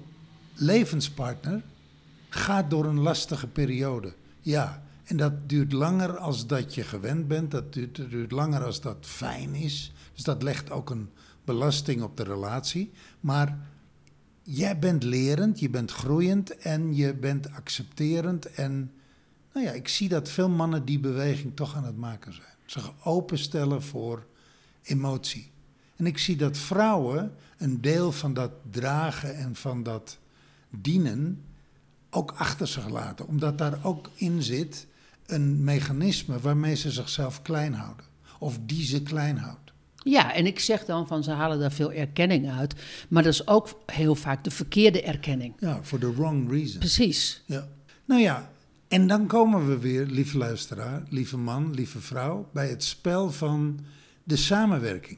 levenspartner 0.54 1.62
gaat 2.30 2.70
door 2.70 2.86
een 2.86 3.00
lastige 3.00 3.48
periode. 3.48 4.14
Ja, 4.40 4.84
en 5.04 5.18
dat 5.18 5.50
duurt 5.50 5.72
langer 5.72 6.18
als 6.18 6.48
dat 6.48 6.76
je 6.76 6.84
gewend 6.84 7.28
bent. 7.28 7.52
Dat 7.52 7.74
duurt, 7.74 7.96
dat 7.96 8.10
duurt 8.10 8.32
langer 8.32 8.64
als 8.64 8.82
dat 8.82 8.98
fijn 9.02 9.56
is. 9.56 9.94
Dus 10.14 10.24
dat 10.24 10.44
legt 10.44 10.72
ook 10.72 10.90
een 10.90 11.10
belasting 11.46 12.02
op 12.02 12.18
de 12.18 12.24
relatie. 12.24 12.92
Maar 13.20 13.58
jij 14.44 14.80
bent 14.80 15.04
lerend, 15.04 15.60
je 15.60 15.70
bent 15.70 15.92
groeiend 15.92 16.58
en 16.58 16.96
je 16.96 17.14
bent 17.14 17.52
accepterend. 17.52 18.52
En 18.52 18.92
nou 19.54 19.66
ja, 19.66 19.72
ik 19.72 19.88
zie 19.88 20.10
dat 20.10 20.30
veel 20.30 20.50
mannen 20.50 20.86
die 20.86 21.00
beweging 21.00 21.56
toch 21.56 21.76
aan 21.76 21.86
het 21.86 21.98
maken 21.98 22.34
zijn. 22.34 22.56
Zich 22.66 22.94
openstellen 23.04 23.84
voor 23.84 24.26
emotie. 24.84 25.52
En 25.96 26.06
ik 26.06 26.18
zie 26.18 26.36
dat 26.36 26.58
vrouwen 26.58 27.36
een 27.58 27.82
deel 27.82 28.12
van 28.12 28.34
dat 28.34 28.52
dragen 28.72 29.36
en 29.36 29.56
van 29.56 29.84
dat 29.84 30.18
dienen 30.70 31.44
ook 32.10 32.32
achter 32.32 32.68
zich 32.68 32.90
laten. 32.90 33.28
Omdat 33.28 33.58
daar 33.58 33.86
ook 33.86 34.10
in 34.16 34.42
zit 34.42 34.88
een 35.26 35.64
mechanisme 35.64 36.40
waarmee 36.40 36.76
ze 36.76 36.92
zichzelf 36.92 37.42
klein 37.42 37.74
houden. 37.74 38.06
Of 38.40 38.60
die 38.66 38.86
ze 38.86 39.04
klein 39.04 39.38
houdt. 39.38 39.63
Ja, 40.04 40.34
en 40.34 40.46
ik 40.46 40.60
zeg 40.60 40.86
dan 40.86 41.08
van 41.08 41.24
ze 41.24 41.32
halen 41.32 41.60
daar 41.60 41.72
veel 41.72 41.92
erkenning 41.92 42.52
uit. 42.52 42.74
Maar 43.10 43.24
dat 43.24 43.34
is 43.34 43.48
ook 43.48 43.80
heel 43.86 44.16
vaak 44.16 44.44
de 44.44 44.52
verkeerde 44.52 45.02
erkenning. 45.02 45.54
Ja, 45.60 45.80
for 45.84 46.00
the 46.00 46.14
wrong 46.14 46.52
reason. 46.52 46.80
Precies. 46.80 47.44
Ja. 47.46 47.68
Nou 48.06 48.22
ja, 48.22 48.52
en 48.88 49.08
dan 49.08 49.28
komen 49.28 49.68
we 49.68 49.78
weer, 49.78 50.06
lieve 50.06 50.38
luisteraar, 50.38 51.04
lieve 51.10 51.38
man, 51.38 51.74
lieve 51.74 52.00
vrouw, 52.00 52.50
bij 52.54 52.70
het 52.70 52.84
spel 52.84 53.32
van 53.32 53.80
de 54.24 54.36
samenwerking. 54.36 55.18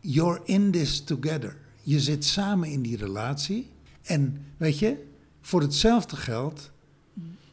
You're 0.00 0.40
in 0.44 0.70
this 0.70 1.04
together. 1.04 1.56
Je 1.82 2.00
zit 2.00 2.24
samen 2.24 2.68
in 2.68 2.82
die 2.82 2.96
relatie. 2.96 3.70
En 4.02 4.44
weet 4.56 4.78
je, 4.78 5.04
voor 5.40 5.60
hetzelfde 5.60 6.16
geld 6.16 6.70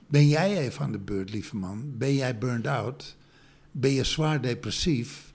ben 0.07 0.27
jij 0.27 0.57
even 0.57 0.83
aan 0.83 0.91
de 0.91 0.99
beurt, 0.99 1.29
lieve 1.29 1.55
man. 1.55 1.97
Ben 1.97 2.13
jij 2.13 2.37
burned 2.37 2.67
out? 2.67 3.15
Ben 3.71 3.91
je 3.91 4.03
zwaar 4.03 4.41
depressief? 4.41 5.32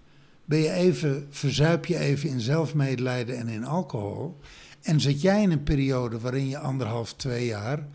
Ben 0.49 0.59
je 0.59 0.71
even, 0.73 1.26
verzuip 1.31 1.87
je 1.87 1.99
even 1.99 2.28
in 2.28 2.40
zelfmedelijden 2.40 3.37
en 3.38 3.49
in 3.49 3.64
alcohol? 3.64 4.40
En 4.83 5.00
zit 5.00 5.21
jij 5.21 5.43
in 5.43 5.50
een 5.50 5.62
periode 5.62 6.19
waarin 6.19 6.49
je 6.49 6.59
anderhalf, 6.59 7.14
twee 7.14 7.47
jaar 7.47 7.87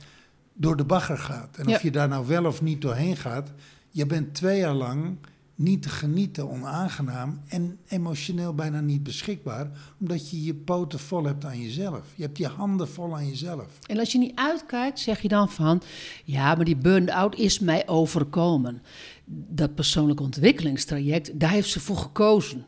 door 0.53 0.77
de 0.77 0.83
bagger 0.83 1.17
gaat. 1.17 1.57
En 1.57 1.67
Ja. 1.67 1.75
of 1.75 1.81
je 1.81 1.91
daar 1.91 2.07
nou 2.07 2.27
wel 2.27 2.45
of 2.45 2.61
niet 2.61 2.81
doorheen 2.81 3.17
gaat, 3.17 3.51
je 3.89 4.05
bent 4.05 4.33
twee 4.33 4.59
jaar 4.59 4.73
lang 4.73 5.17
niet 5.63 5.81
te 5.81 5.89
genieten, 5.89 6.49
onaangenaam 6.49 7.41
en 7.47 7.79
emotioneel 7.87 8.53
bijna 8.53 8.79
niet 8.81 9.03
beschikbaar, 9.03 9.71
omdat 9.99 10.29
je 10.29 10.43
je 10.43 10.55
poten 10.55 10.99
vol 10.99 11.23
hebt 11.23 11.45
aan 11.45 11.61
jezelf. 11.61 12.07
Je 12.15 12.23
hebt 12.23 12.37
je 12.37 12.47
handen 12.47 12.89
vol 12.89 13.15
aan 13.15 13.27
jezelf. 13.27 13.79
En 13.87 13.99
als 13.99 14.11
je 14.11 14.17
niet 14.17 14.35
uitkijkt, 14.35 14.99
zeg 14.99 15.21
je 15.21 15.27
dan 15.27 15.49
van... 15.49 15.81
ja, 16.23 16.55
maar 16.55 16.65
die 16.65 16.75
burn-out 16.75 17.35
is 17.35 17.59
mij 17.59 17.87
overkomen. 17.87 18.81
Dat 19.25 19.75
persoonlijk 19.75 20.19
ontwikkelingstraject, 20.19 21.39
daar 21.39 21.51
heeft 21.51 21.69
ze 21.69 21.79
voor 21.79 21.97
gekozen. 21.97 22.65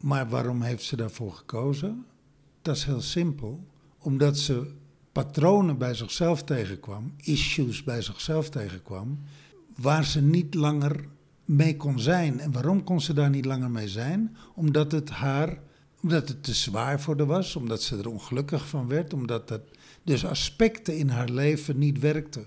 Maar 0.00 0.28
waarom 0.28 0.62
heeft 0.62 0.84
ze 0.84 0.96
daarvoor 0.96 1.32
gekozen? 1.32 2.04
Dat 2.62 2.76
is 2.76 2.84
heel 2.84 3.00
simpel. 3.00 3.64
Omdat 3.98 4.38
ze 4.38 4.72
patronen 5.12 5.78
bij 5.78 5.94
zichzelf 5.94 6.42
tegenkwam, 6.42 7.14
issues 7.16 7.84
bij 7.84 8.02
zichzelf 8.02 8.48
tegenkwam, 8.48 9.18
waar 9.76 10.04
ze 10.04 10.20
niet 10.20 10.54
langer 10.54 11.08
mee 11.50 11.76
kon 11.76 11.98
zijn. 11.98 12.40
En 12.40 12.52
waarom 12.52 12.84
kon 12.84 13.00
ze 13.00 13.12
daar 13.12 13.30
niet 13.30 13.44
langer 13.44 13.70
mee 13.70 13.88
zijn? 13.88 14.36
Omdat 14.54 14.92
het 14.92 15.10
haar, 15.10 15.58
omdat 16.02 16.28
het 16.28 16.42
te 16.42 16.54
zwaar 16.54 17.00
voor 17.00 17.16
haar 17.16 17.26
was, 17.26 17.56
omdat 17.56 17.82
ze 17.82 17.98
er 17.98 18.08
ongelukkig 18.08 18.68
van 18.68 18.88
werd, 18.88 19.12
omdat 19.12 19.48
dat 19.48 19.60
dus 20.02 20.24
aspecten 20.24 20.96
in 20.96 21.08
haar 21.08 21.28
leven 21.28 21.78
niet 21.78 21.98
werkten. 21.98 22.46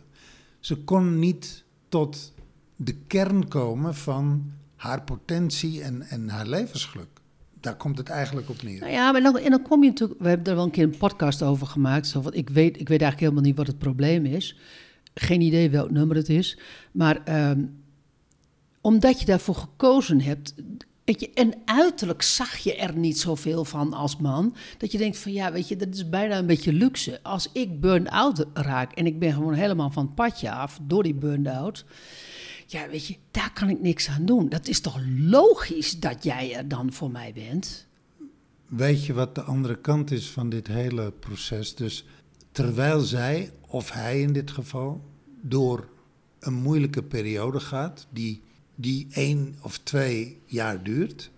Ze 0.60 0.75
kon 0.75 1.19
niet 1.19 1.63
tot 1.89 2.33
de 2.75 2.95
kern 3.07 3.48
komen 3.48 3.95
van 3.95 4.51
haar 4.75 5.01
potentie 5.01 5.81
en, 5.81 6.01
en 6.01 6.29
haar 6.29 6.48
levensgeluk. 6.48 7.07
Daar 7.60 7.75
komt 7.75 7.98
het 7.98 8.10
eigenlijk 8.10 8.50
op 8.50 8.62
neer. 8.62 8.79
Nou 8.79 8.91
ja, 8.91 9.12
maar 9.12 9.22
dan, 9.22 9.38
en 9.38 9.50
dan 9.50 9.62
kom 9.62 9.83
je 9.83 9.89
natuurlijk... 9.89 10.19
We 10.19 10.27
hebben 10.27 10.48
er 10.48 10.55
wel 10.55 10.63
een 10.63 10.72
keer 10.72 10.83
een 10.83 10.98
podcast 10.98 11.43
over 11.43 11.67
gemaakt. 11.67 12.07
Zo, 12.07 12.24
ik, 12.29 12.50
weet, 12.50 12.79
ik 12.79 12.88
weet 12.88 13.01
eigenlijk 13.01 13.19
helemaal 13.19 13.43
niet 13.43 13.57
wat 13.57 13.67
het 13.67 13.77
probleem 13.77 14.25
is. 14.25 14.57
Geen 15.13 15.41
idee 15.41 15.69
welk 15.69 15.91
nummer 15.91 16.15
het 16.15 16.29
is. 16.29 16.57
Maar 16.91 17.24
ehm, 17.24 17.62
omdat 18.83 19.19
je 19.19 19.25
daarvoor 19.25 19.55
gekozen 19.55 20.21
hebt... 20.21 20.53
Weet 21.03 21.19
je, 21.19 21.29
en 21.33 21.53
uiterlijk 21.65 22.21
zag 22.21 22.57
je 22.57 22.75
er 22.75 22.97
niet 22.97 23.19
zoveel 23.19 23.65
van 23.65 23.93
als 23.93 24.17
man. 24.17 24.55
Dat 24.77 24.91
je 24.91 24.97
denkt 24.97 25.17
van 25.17 25.31
ja, 25.31 25.51
weet 25.51 25.67
je, 25.67 25.75
dat 25.75 25.93
is 25.93 26.09
bijna 26.09 26.37
een 26.37 26.45
beetje 26.45 26.73
luxe. 26.73 27.19
Als 27.23 27.49
ik 27.51 27.79
burn-out 27.79 28.45
raak 28.53 28.91
en 28.91 29.05
ik 29.05 29.19
ben 29.19 29.33
gewoon 29.33 29.53
helemaal 29.53 29.91
van 29.91 30.05
het 30.05 30.15
padje 30.15 30.51
af 30.51 30.79
door 30.81 31.03
die 31.03 31.13
burn-out. 31.13 31.85
Ja, 32.67 32.89
weet 32.89 33.05
je, 33.05 33.15
daar 33.31 33.53
kan 33.53 33.69
ik 33.69 33.81
niks 33.81 34.09
aan 34.09 34.25
doen. 34.25 34.49
Dat 34.49 34.67
is 34.67 34.79
toch 34.79 34.99
logisch 35.17 35.99
dat 35.99 36.23
jij 36.23 36.55
er 36.55 36.67
dan 36.67 36.93
voor 36.93 37.11
mij 37.11 37.33
bent? 37.33 37.87
Weet 38.67 39.05
je 39.05 39.13
wat 39.13 39.35
de 39.35 39.41
andere 39.41 39.81
kant 39.81 40.11
is 40.11 40.29
van 40.29 40.49
dit 40.49 40.67
hele 40.67 41.11
proces? 41.11 41.75
Dus 41.75 42.05
terwijl 42.51 42.99
zij, 42.99 43.51
of 43.67 43.91
hij 43.91 44.21
in 44.21 44.33
dit 44.33 44.51
geval, 44.51 45.01
door 45.41 45.87
een 46.39 46.53
moeilijke 46.53 47.03
periode 47.03 47.59
gaat, 47.59 48.07
die, 48.09 48.41
die 48.75 49.07
één 49.11 49.55
of 49.61 49.77
twee 49.77 50.41
jaar 50.45 50.83
duurt. 50.83 51.31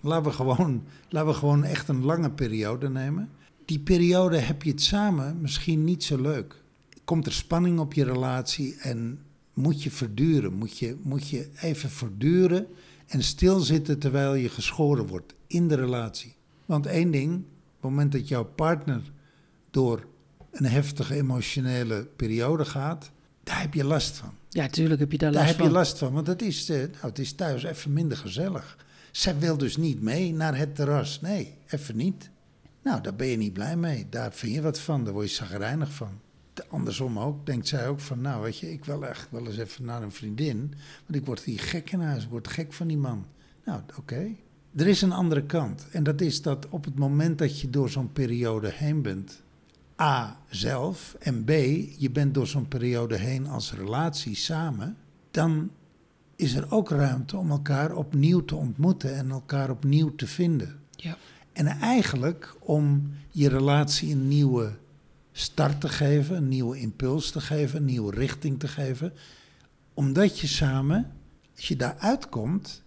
Laten 0.00 0.30
we, 0.30 0.36
gewoon, 0.36 0.84
laten 1.08 1.28
we 1.28 1.34
gewoon 1.34 1.64
echt 1.64 1.88
een 1.88 2.04
lange 2.04 2.30
periode 2.30 2.88
nemen. 2.88 3.30
Die 3.64 3.78
periode 3.78 4.38
heb 4.38 4.62
je 4.62 4.70
het 4.70 4.82
samen 4.82 5.40
misschien 5.40 5.84
niet 5.84 6.04
zo 6.04 6.20
leuk. 6.20 6.62
Komt 7.04 7.26
er 7.26 7.32
spanning 7.32 7.78
op 7.78 7.92
je 7.94 8.04
relatie 8.04 8.76
en 8.80 9.18
moet 9.54 9.82
je 9.82 9.90
verduren? 9.90 10.52
Moet 10.52 10.78
je, 10.78 10.96
moet 11.02 11.28
je 11.28 11.48
even 11.60 11.90
verduren 11.90 12.66
en 13.06 13.22
stilzitten 13.22 13.98
terwijl 13.98 14.34
je 14.34 14.48
geschoren 14.48 15.06
wordt 15.06 15.34
in 15.46 15.68
de 15.68 15.74
relatie? 15.74 16.34
Want 16.66 16.86
één 16.86 17.10
ding, 17.10 17.34
op 17.34 17.42
het 17.80 17.90
moment 17.90 18.12
dat 18.12 18.28
jouw 18.28 18.44
partner 18.44 19.12
door 19.70 20.06
een 20.50 20.66
heftige 20.66 21.14
emotionele 21.14 22.08
periode 22.16 22.64
gaat, 22.64 23.10
daar 23.48 23.60
heb 23.60 23.74
je 23.74 23.84
last 23.84 24.16
van. 24.16 24.30
Ja, 24.48 24.68
tuurlijk 24.68 25.00
heb 25.00 25.12
je 25.12 25.18
daar 25.18 25.32
Daar 25.32 25.40
last 25.40 25.52
heb 25.52 25.60
van. 25.60 25.68
je 25.72 25.78
last 25.78 25.98
van, 25.98 26.12
want 26.12 26.26
het 26.26 26.42
is, 26.42 26.68
eh, 26.70 26.76
nou, 26.78 26.88
het 27.00 27.18
is 27.18 27.32
thuis 27.32 27.62
even 27.62 27.92
minder 27.92 28.16
gezellig. 28.16 28.76
Zij 29.12 29.38
wil 29.38 29.56
dus 29.58 29.76
niet 29.76 30.02
mee 30.02 30.32
naar 30.32 30.56
het 30.56 30.74
terras. 30.74 31.20
Nee, 31.20 31.54
even 31.68 31.96
niet. 31.96 32.30
Nou, 32.82 33.00
daar 33.02 33.14
ben 33.16 33.26
je 33.26 33.36
niet 33.36 33.52
blij 33.52 33.76
mee. 33.76 34.06
Daar 34.10 34.32
vind 34.32 34.54
je 34.54 34.62
wat 34.62 34.80
van, 34.80 35.04
daar 35.04 35.12
word 35.12 35.28
je 35.28 35.34
zagrijnig 35.34 35.92
van. 35.92 36.20
De- 36.54 36.66
Andersom 36.68 37.18
ook, 37.18 37.46
denkt 37.46 37.68
zij 37.68 37.88
ook 37.88 38.00
van, 38.00 38.20
nou 38.20 38.42
weet 38.42 38.58
je, 38.58 38.72
ik 38.72 38.84
wil 38.84 39.06
echt 39.06 39.28
wel 39.30 39.46
eens 39.46 39.58
even 39.58 39.84
naar 39.84 40.02
een 40.02 40.12
vriendin. 40.12 40.74
Want 41.06 41.14
ik 41.20 41.26
word 41.26 41.40
hier 41.40 41.60
gek 41.60 41.90
in 41.92 42.00
huis, 42.00 42.22
ik 42.24 42.30
word 42.30 42.48
gek 42.48 42.72
van 42.72 42.86
die 42.86 42.96
man. 42.96 43.26
Nou, 43.64 43.80
oké. 43.98 44.26
Er 44.76 44.86
is 44.86 45.02
een 45.02 45.12
andere 45.12 45.42
kant. 45.44 45.86
En 45.92 46.02
dat 46.02 46.20
is 46.20 46.42
dat 46.42 46.66
op 46.68 46.84
het 46.84 46.98
moment 46.98 47.38
dat 47.38 47.60
je 47.60 47.70
door 47.70 47.88
zo'n 47.90 48.12
periode 48.12 48.70
heen 48.74 49.02
bent, 49.02 49.42
A, 50.00 50.40
zelf, 50.48 51.16
en 51.18 51.44
B, 51.44 51.50
je 51.98 52.10
bent 52.12 52.34
door 52.34 52.46
zo'n 52.46 52.68
periode 52.68 53.16
heen 53.16 53.46
als 53.46 53.72
relatie 53.72 54.36
samen, 54.36 54.96
dan 55.30 55.70
is 56.36 56.54
er 56.54 56.72
ook 56.72 56.90
ruimte 56.90 57.36
om 57.36 57.50
elkaar 57.50 57.94
opnieuw 57.94 58.44
te 58.44 58.54
ontmoeten 58.54 59.16
en 59.16 59.30
elkaar 59.30 59.70
opnieuw 59.70 60.14
te 60.14 60.26
vinden. 60.26 60.80
Ja. 60.90 61.16
En 61.52 61.66
eigenlijk 61.66 62.54
om 62.58 63.12
je 63.30 63.48
relatie 63.48 64.12
een 64.12 64.28
nieuwe 64.28 64.72
start 65.32 65.80
te 65.80 65.88
geven, 65.88 66.36
een 66.36 66.48
nieuwe 66.48 66.78
impuls 66.78 67.30
te 67.30 67.40
geven, 67.40 67.78
een 67.78 67.84
nieuwe 67.84 68.14
richting 68.14 68.58
te 68.58 68.68
geven. 68.68 69.12
Omdat 69.94 70.38
je 70.38 70.46
samen, 70.46 71.12
als 71.56 71.68
je 71.68 71.76
daar 71.76 71.96
uitkomt, 71.98 72.82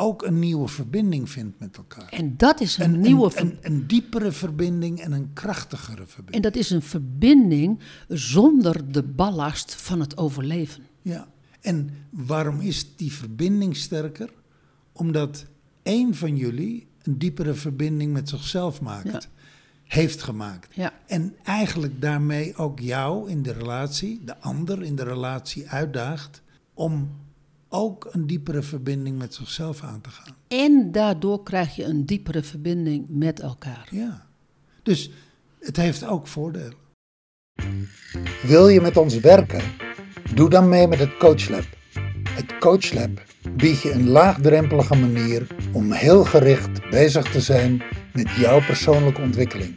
ook 0.00 0.22
een 0.22 0.38
nieuwe 0.38 0.68
verbinding 0.68 1.30
vindt 1.30 1.58
met 1.60 1.76
elkaar. 1.76 2.08
En 2.08 2.36
dat 2.36 2.60
is 2.60 2.78
een, 2.78 2.94
Een, 2.94 3.00
nieuwe 3.00 3.24
een, 3.24 3.30
ver- 3.30 3.40
een, 3.42 3.58
een 3.62 3.86
diepere 3.86 4.32
verbinding 4.32 5.00
en 5.00 5.12
een 5.12 5.32
krachtigere 5.32 6.06
verbinding. 6.06 6.36
En 6.36 6.42
dat 6.42 6.56
is 6.56 6.70
een 6.70 6.82
verbinding 6.82 7.78
zonder 8.08 8.92
de 8.92 9.02
ballast 9.02 9.74
van 9.74 10.00
het 10.00 10.16
overleven. 10.16 10.82
Ja. 11.02 11.28
En 11.60 11.90
waarom 12.10 12.60
is 12.60 12.96
die 12.96 13.12
verbinding 13.12 13.76
sterker? 13.76 14.30
Omdat 14.92 15.46
één 15.82 16.14
van 16.14 16.36
jullie 16.36 16.86
een 17.02 17.18
diepere 17.18 17.54
verbinding 17.54 18.12
met 18.12 18.28
zichzelf 18.28 18.80
maakt, 18.80 19.12
Ja. 19.12 19.20
heeft 19.84 20.22
gemaakt. 20.22 20.74
Ja. 20.74 20.92
En 21.06 21.34
eigenlijk 21.42 22.00
daarmee 22.00 22.56
ook 22.56 22.78
jou 22.80 23.30
in 23.30 23.42
de 23.42 23.52
relatie, 23.52 24.20
de 24.24 24.38
ander 24.38 24.82
in 24.82 24.96
de 24.96 25.04
relatie 25.04 25.68
uitdaagt 25.68 26.42
om 26.74 27.10
ook 27.70 28.08
een 28.10 28.26
diepere 28.26 28.62
verbinding 28.62 29.18
met 29.18 29.34
zichzelf 29.34 29.82
aan 29.82 30.00
te 30.00 30.10
gaan. 30.10 30.34
En 30.48 30.92
daardoor 30.92 31.42
krijg 31.42 31.76
je 31.76 31.84
een 31.84 32.06
diepere 32.06 32.42
verbinding 32.42 33.06
met 33.08 33.40
elkaar. 33.40 33.88
Ja. 33.90 34.26
Dus 34.82 35.10
het 35.60 35.76
heeft 35.76 36.06
ook 36.06 36.26
voordelen. 36.26 36.74
Wil 38.42 38.68
je 38.68 38.80
met 38.80 38.96
ons 38.96 39.18
werken? 39.18 39.62
Doe 40.34 40.50
dan 40.50 40.68
mee 40.68 40.88
met 40.88 40.98
het 40.98 41.16
Coachlab. 41.16 41.64
Het 42.28 42.58
Coachlab 42.58 43.22
biedt 43.56 43.80
je 43.80 43.92
een 43.92 44.08
laagdrempelige 44.08 44.96
manier 44.96 45.46
om 45.72 45.92
heel 45.92 46.24
gericht 46.24 46.90
bezig 46.90 47.30
te 47.30 47.40
zijn 47.40 47.82
met 48.12 48.30
jouw 48.30 48.64
persoonlijke 48.64 49.20
ontwikkeling. 49.20 49.76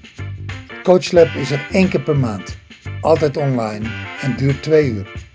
Coachlab 0.83 1.27
is 1.27 1.51
er 1.51 1.67
één 1.71 1.89
keer 1.89 2.01
per 2.01 2.17
maand, 2.17 2.57
altijd 3.01 3.37
online 3.37 3.89
en 4.21 4.37
duurt 4.37 4.63
twee 4.63 4.91
uur. 4.91 5.25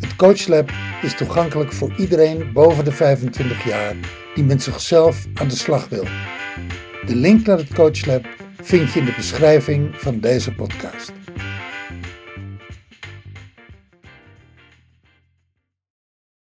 Het 0.00 0.16
Coachlab 0.16 0.70
is 1.04 1.14
toegankelijk 1.14 1.72
voor 1.72 1.94
iedereen 1.96 2.52
boven 2.52 2.84
de 2.84 2.92
25 2.92 3.64
jaar 3.64 3.94
die 4.34 4.44
met 4.44 4.62
zichzelf 4.62 5.26
aan 5.34 5.48
de 5.48 5.56
slag 5.56 5.88
wil. 5.88 6.04
De 7.06 7.16
link 7.16 7.46
naar 7.46 7.58
het 7.58 7.74
Coachlab 7.74 8.26
vind 8.62 8.92
je 8.92 8.98
in 8.98 9.04
de 9.04 9.14
beschrijving 9.16 9.90
van 9.96 10.20
deze 10.20 10.54
podcast. 10.54 11.12